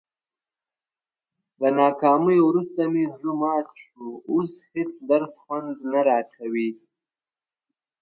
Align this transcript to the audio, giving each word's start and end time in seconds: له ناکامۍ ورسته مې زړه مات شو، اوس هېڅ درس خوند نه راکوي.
له 1.59 1.69
ناکامۍ 1.79 2.39
ورسته 2.43 2.81
مې 2.91 3.03
زړه 3.17 3.33
مات 3.41 3.67
شو، 3.83 4.07
اوس 4.31 4.51
هېڅ 4.73 4.91
درس 5.09 5.33
خوند 5.43 5.75
نه 5.91 5.99
راکوي. 6.07 6.69